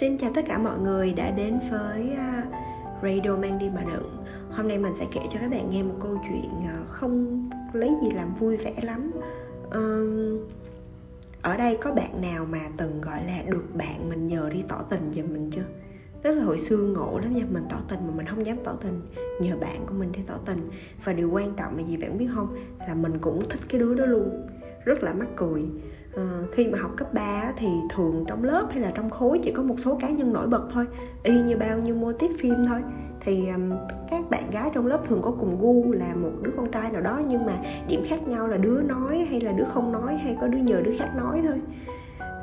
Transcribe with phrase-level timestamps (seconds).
[0.00, 2.44] Xin chào tất cả mọi người đã đến với à,
[3.02, 4.16] Radio Mang đi mà đựng
[4.50, 7.90] Hôm nay mình sẽ kể cho các bạn nghe một câu chuyện à, không lấy
[8.02, 9.12] gì làm vui vẻ lắm
[11.42, 14.82] Ở đây có bạn nào mà từng gọi là được bạn mình nhờ đi tỏ
[14.90, 15.64] tình giùm mình chưa?
[16.22, 18.72] Tức là hồi xưa ngộ lắm nha, mình tỏ tình mà mình không dám tỏ
[18.82, 19.00] tình
[19.40, 20.70] Nhờ bạn của mình đi tỏ tình
[21.04, 22.56] Và điều quan trọng là gì bạn biết không?
[22.78, 24.46] Là mình cũng thích cái đứa đó luôn
[24.84, 25.62] Rất là mắc cười
[26.16, 26.22] à,
[26.52, 29.62] khi mà học cấp 3 thì thường trong lớp hay là trong khối chỉ có
[29.62, 30.86] một số cá nhân nổi bật thôi
[31.22, 32.82] y như bao nhiêu mô tiếp phim thôi.
[33.20, 33.72] Thì um,
[34.10, 37.00] các bạn gái trong lớp thường có cùng gu là một đứa con trai nào
[37.00, 40.36] đó nhưng mà điểm khác nhau là đứa nói hay là đứa không nói hay
[40.40, 41.60] có đứa nhờ đứa khác nói thôi.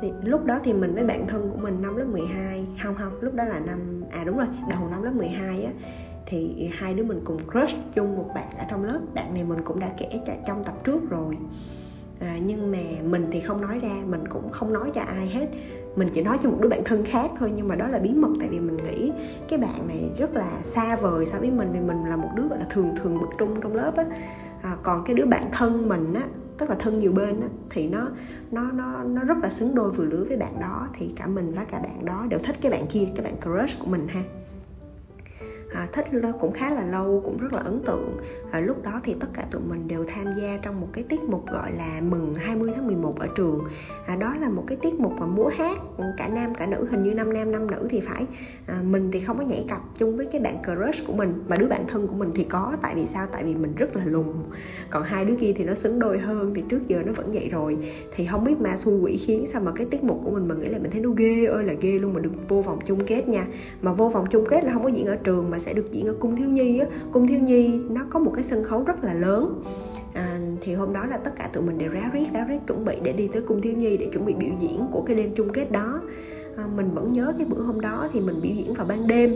[0.00, 3.12] Thì lúc đó thì mình với bạn thân của mình năm lớp 12 không không
[3.20, 5.72] lúc đó là năm à đúng rồi đầu năm lớp 12 á
[6.26, 9.00] thì hai đứa mình cùng crush chung một bạn ở trong lớp.
[9.14, 11.36] Bạn này mình cũng đã kể trong tập trước rồi
[12.20, 12.78] à, nhưng mà
[13.10, 15.46] mình thì không nói ra mình cũng không nói cho ai hết.
[15.96, 18.14] Mình chỉ nói cho một đứa bạn thân khác thôi nhưng mà đó là bí
[18.14, 19.12] mật tại vì mình nghĩ
[19.48, 22.48] cái bạn này rất là xa vời so với mình vì mình là một đứa
[22.48, 24.04] gọi là thường thường bực trung trong lớp á.
[24.62, 26.26] À, còn cái đứa bạn thân mình á
[26.58, 28.08] tức là thân nhiều bên á thì nó
[28.50, 31.52] nó nó nó rất là xứng đôi vừa lứa với bạn đó thì cả mình
[31.56, 34.22] và cả bạn đó đều thích cái bạn kia cái bạn crush của mình ha
[35.72, 38.16] à, thích nó cũng khá là lâu cũng rất là ấn tượng.
[38.50, 41.20] À, lúc đó thì tất cả tụi mình đều tham gia trong một cái tiết
[41.22, 43.60] mục gọi là mừng 20 tháng 11 ở trường.
[44.06, 45.78] À, đó là một cái tiết mục mà múa hát.
[45.96, 48.26] Ừ, cả nam cả nữ hình như năm nam năm nữ thì phải.
[48.66, 51.56] À, mình thì không có nhảy cặp chung với cái bạn crush của mình mà
[51.56, 52.76] đứa bạn thân của mình thì có.
[52.82, 53.26] Tại vì sao?
[53.32, 54.26] Tại vì mình rất là lùn.
[54.90, 57.48] Còn hai đứa kia thì nó xứng đôi hơn thì trước giờ nó vẫn vậy
[57.48, 57.78] rồi.
[58.14, 60.60] Thì không biết ma xui quỷ khiến sao mà cái tiết mục của mình mình
[60.60, 63.04] nghĩ là mình thấy nó ghê ơi là ghê luôn mà được vô vòng chung
[63.06, 63.46] kết nha.
[63.82, 66.06] Mà vô vòng chung kết là không có diễn ở trường mà sẽ được diễn
[66.06, 66.86] ở cung thiếu nhi á.
[67.12, 69.62] Cung thiếu nhi nó có một cái sân khấu rất là lớn.
[70.14, 72.84] À, thì hôm đó là tất cả tụi mình đều ráo riết ráo riết chuẩn
[72.84, 75.32] bị để đi tới cung thiếu nhi để chuẩn bị biểu diễn của cái đêm
[75.36, 76.02] chung kết đó.
[76.56, 79.34] À, mình vẫn nhớ cái bữa hôm đó thì mình biểu diễn vào ban đêm.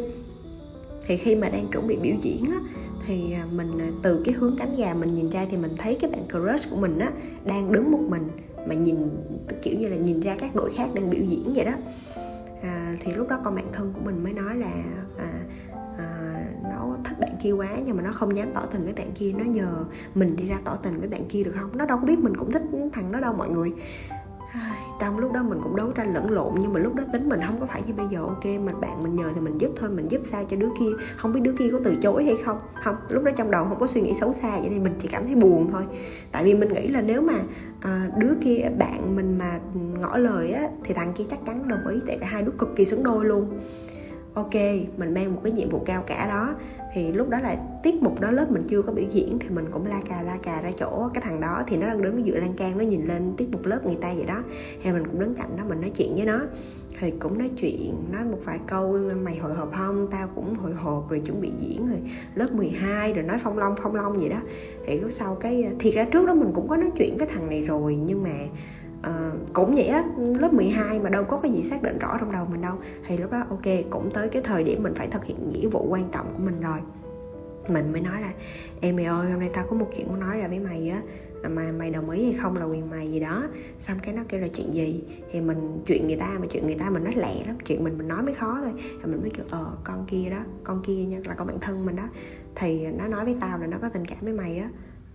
[1.06, 2.60] Thì khi mà đang chuẩn bị biểu diễn á
[3.06, 5.98] thì à, mình à, từ cái hướng cánh gà mình nhìn ra thì mình thấy
[6.00, 7.12] cái bạn crush của mình á
[7.44, 8.22] đang đứng một mình
[8.68, 8.96] mà nhìn
[9.62, 11.72] kiểu như là nhìn ra các đội khác đang biểu diễn vậy đó.
[12.62, 14.72] À, thì lúc đó con bạn thân của mình mới nói là
[15.18, 15.41] à,
[17.42, 20.36] kia quá nhưng mà nó không dám tỏ tình với bạn kia nó nhờ mình
[20.36, 21.70] đi ra tỏ tình với bạn kia được không?
[21.76, 23.72] Nó đâu có biết mình cũng thích thằng đó đâu mọi người.
[25.00, 27.40] Trong lúc đó mình cũng đấu tranh lẫn lộn nhưng mà lúc đó tính mình
[27.46, 29.90] không có phải như bây giờ ok mình bạn mình nhờ thì mình giúp thôi
[29.90, 32.58] mình giúp sao cho đứa kia không biết đứa kia có từ chối hay không?
[32.84, 35.08] Không lúc đó trong đầu không có suy nghĩ xấu xa vậy thì mình chỉ
[35.08, 35.82] cảm thấy buồn thôi.
[36.32, 37.34] Tại vì mình nghĩ là nếu mà
[37.80, 39.60] à, đứa kia bạn mình mà
[40.00, 42.76] ngỏ lời á thì thằng kia chắc chắn đồng ý tại vì hai đứa cực
[42.76, 43.58] kỳ xứng đôi luôn
[44.34, 44.54] ok,
[44.96, 46.54] mình mang một cái nhiệm vụ cao cả đó.
[46.94, 49.64] Thì lúc đó là tiết mục đó lớp mình chưa có biểu diễn, thì mình
[49.70, 51.62] cũng la cà la cà ra chỗ cái thằng đó.
[51.66, 53.98] Thì nó đang đứng giữa dựa lan can, nó nhìn lên tiết mục lớp người
[54.00, 54.42] ta vậy đó.
[54.82, 56.40] Thì mình cũng đứng cạnh đó, mình nói chuyện với nó.
[57.00, 60.08] Thì cũng nói chuyện, nói một vài câu, mày hồi hộp không?
[60.10, 61.98] Tao cũng hồi hộp rồi, chuẩn bị diễn rồi.
[62.34, 64.40] Lớp 12 rồi nói phong long phong long vậy đó.
[64.86, 67.26] Thì lúc sau cái ờ, thì ra trước đó mình cũng có nói chuyện với
[67.26, 68.30] thằng này rồi, nhưng mà
[69.02, 72.32] Ờ, cũng vậy á lớp 12 mà đâu có cái gì xác định rõ trong
[72.32, 72.74] đầu mình đâu.
[73.06, 75.86] Thì lúc đó ok cũng tới cái thời điểm mình phải thực hiện nghĩa vụ
[75.88, 76.78] quan trọng của mình rồi.
[77.68, 78.32] Mình mới nói là
[78.80, 81.02] em mày ơi hôm nay tao có một chuyện muốn nói ra với mày á.
[81.42, 83.44] À, mà mày đồng ý hay không là quyền mày gì đó.
[83.78, 85.04] Xong cái nó kêu là chuyện gì?
[85.32, 87.98] Thì mình chuyện người ta mà chuyện người ta mình nói lẹ lắm chuyện mình
[87.98, 88.72] mình nói mới khó thôi.
[88.76, 91.86] Thì mình mới kêu ờ con kia đó con kia nha là con bạn thân
[91.86, 92.08] mình đó.
[92.54, 94.68] Thì nó nói với tao là nó có tình cảm với mày á.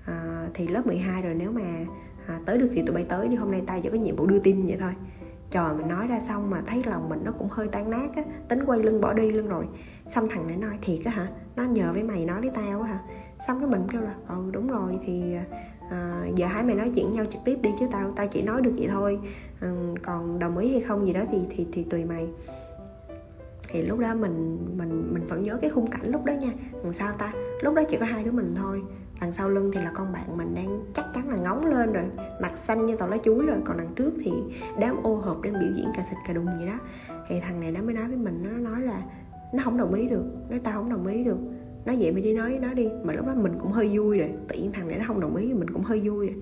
[0.05, 1.85] À, thì lớp 12 rồi nếu mà
[2.27, 4.25] à, tới được thì tụi bay tới đi hôm nay tao chỉ có nhiệm vụ
[4.25, 4.91] đưa tin vậy thôi.
[5.51, 8.23] Trời mình nói ra xong mà thấy lòng mình nó cũng hơi tan nát á
[8.47, 9.67] tính quay lưng bỏ đi luôn rồi.
[10.15, 11.27] Xong thằng này nói thiệt á hả?
[11.55, 12.99] Nó nhờ với mày nói với tao á hả?
[13.47, 15.35] Xong cái mình kêu là ừ đúng rồi thì
[15.89, 18.61] à, giờ hai mày nói chuyện nhau trực tiếp đi chứ tao tao chỉ nói
[18.61, 19.19] được vậy thôi.
[19.59, 19.71] À,
[20.03, 22.27] còn đồng ý hay không gì đó thì thì thì tùy mày.
[23.69, 26.51] Thì lúc đó mình mình mình vẫn nhớ cái khung cảnh lúc đó nha.
[26.83, 27.33] Làm sao ta?
[27.61, 28.81] Lúc đó chỉ có hai đứa mình thôi
[29.21, 32.03] đằng sau lưng thì là con bạn mình đang chắc chắn là ngóng lên rồi
[32.41, 33.57] mặt xanh như tàu lá chuối rồi.
[33.65, 34.31] Còn đằng trước thì
[34.79, 36.79] đám ô hợp đang biểu diễn cà xịt cà đùng gì đó.
[37.27, 39.01] Thì thằng này nó mới nói với mình nó nói là
[39.53, 41.37] nó không đồng ý được nói tao không đồng ý được.
[41.85, 42.89] Nói vậy mày đi nói với nó đi.
[43.03, 45.35] Mà lúc đó mình cũng hơi vui rồi tự nhiên thằng này nó không đồng
[45.35, 46.35] ý mình cũng hơi vui rồi.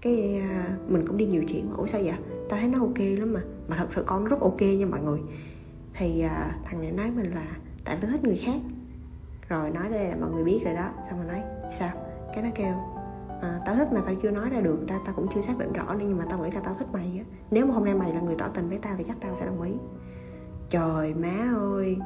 [0.00, 2.14] Cái uh, mình cũng đi nhiều chuyện mà ủa sao vậy?
[2.48, 5.00] Tao thấy nó ok lắm mà mà thật sự con nó rất ok nha mọi
[5.00, 5.18] người.
[5.94, 7.46] Thì uh, thằng này nói mình là
[7.84, 8.60] tại tao thích người khác.
[9.48, 10.88] Rồi nói đây là mọi người biết rồi đó.
[11.10, 11.42] Xong rồi nói
[12.34, 12.74] cái nó kêu
[13.42, 15.72] à, tao thích mà tao chưa nói ra được tao tao cũng chưa xác định
[15.72, 17.24] rõ nên nhưng mà tao nghĩ là tao thích mày á.
[17.50, 19.46] Nếu mà hôm nay mày là người tỏ tình với tao thì chắc tao sẽ
[19.46, 19.72] đồng ý.
[20.70, 21.96] Trời má ơi.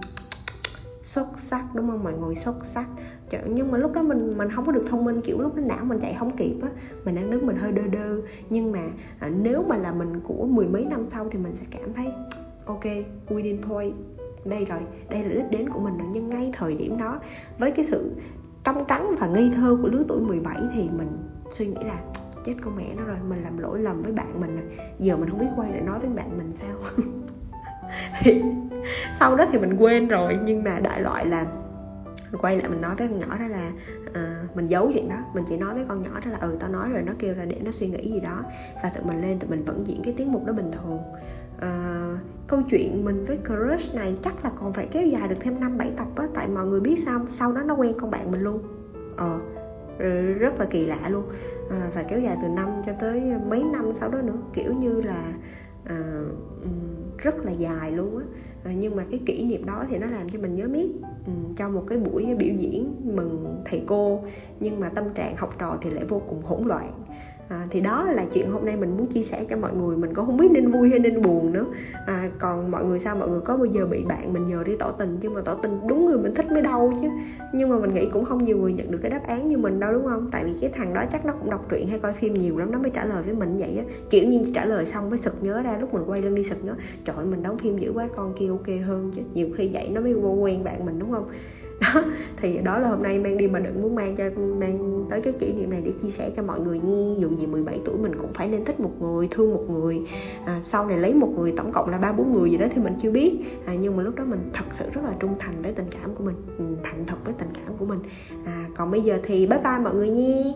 [1.03, 2.05] Xuất sắc đúng không?
[2.05, 2.89] Mọi người xuất sắc.
[3.31, 5.63] Trời, nhưng mà lúc đó mình mình không có được thông minh kiểu lúc đó
[5.67, 6.69] não mình chạy không kịp á.
[7.05, 8.21] Mình đang đứng mình hơi đơ đơ.
[8.51, 8.83] Nhưng mà
[9.19, 12.07] à, nếu mà là mình của mười mấy năm sau thì mình sẽ cảm thấy
[12.65, 12.85] ok
[13.29, 13.95] winning point
[14.45, 16.09] đây rồi đây là đích đến của mình rồi.
[16.13, 17.21] Nhưng ngay thời điểm đó
[17.59, 18.13] với cái sự
[18.65, 21.09] trong trắng và ngây thơ của lứa tuổi 17 thì mình
[21.59, 21.99] suy nghĩ là
[22.45, 25.31] chết con mẹ nó rồi mình làm lỗi lầm với bạn mình rồi giờ mình
[25.31, 26.77] không biết quay lại nói với bạn mình sao.
[28.21, 28.43] Thì
[29.21, 31.47] sau đó thì mình quên rồi nhưng mà đại loại là
[32.33, 33.73] mình quay lại mình nói với con nhỏ đó là
[34.11, 35.17] uh, mình giấu chuyện đó.
[35.35, 37.03] Mình chỉ nói với con nhỏ đó là ừ tao nói rồi.
[37.03, 38.43] Nó kêu là để nó suy nghĩ gì đó.
[38.83, 40.99] Và tụi mình lên tụi mình vẫn diễn cái tiết mục đó bình thường.
[41.57, 41.98] Uh,
[42.49, 45.79] câu chuyện mình với crush này chắc là còn phải kéo dài được thêm năm
[45.79, 48.41] bảy tập á tại mọi người biết sao sau đó nó quen con bạn mình
[48.41, 48.63] luôn.
[49.17, 49.41] Ờ
[50.39, 51.25] rất là kỳ lạ luôn.
[51.71, 54.37] À, và kéo dài từ năm cho tới mấy năm sau đó nữa.
[54.53, 55.33] Kiểu như là
[55.85, 56.23] à,
[57.19, 58.25] rất là dài luôn á.
[58.65, 60.89] À, nhưng mà cái kỷ niệm đó thì nó làm cho mình nhớ miết.
[61.27, 64.21] Ừ, trong một cái buổi biểu diễn mừng thầy cô
[64.61, 66.93] nhưng mà tâm trạng học trò thì lại vô cùng hỗn loạn
[67.49, 69.97] à, thì đó là chuyện hôm nay mình muốn chia sẻ cho mọi người.
[69.97, 71.65] Mình cũng không biết nên vui hay nên buồn nữa.
[72.07, 73.17] À, còn mọi người sao?
[73.17, 75.19] Mọi người có bao giờ bị bạn mình nhờ đi tỏ tình?
[75.23, 77.09] Nhưng mà tỏ tình đúng người mình thích mới đâu chứ.
[77.53, 79.81] Nhưng mà mình nghĩ cũng không nhiều người nhận được cái đáp án như mình
[79.81, 80.29] đâu đúng không?
[80.33, 82.73] Tại vì cái thằng đó chắc nó cũng đọc truyện hay coi phim nhiều lắm
[82.73, 83.85] nó mới trả lời với mình vậy á.
[84.11, 86.65] Kiểu như trả lời xong mới sực nhớ ra lúc mình quay lưng đi sực
[86.65, 86.75] nhớ
[87.05, 89.23] trời ơi mình đóng phim dữ quá con kia ok hơn chứ.
[89.35, 91.29] Nhiều khi vậy nó mới vô quen bạn mình đúng không?
[91.95, 92.03] đó
[92.37, 95.33] thì đó là hôm nay mang đi mà đừng muốn mang cho mang tới cái
[95.33, 98.13] kỷ niệm này để chia sẻ cho mọi người nhi dù gì 17 tuổi mình
[98.19, 100.01] cũng phải nên thích một người thương một người.
[100.45, 102.83] À, sau này lấy một người tổng cộng là ba bốn người gì đó thì
[102.83, 103.39] mình chưa biết.
[103.67, 106.15] À, nhưng mà lúc đó mình thật sự rất là trung thành với tình cảm
[106.15, 107.99] của mình ừ, thành thật với tình cảm của mình.
[108.45, 110.55] À, còn bây giờ thì bye bye mọi người nhi